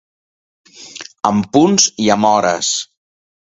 [1.31, 2.75] Amb punts i amb hores.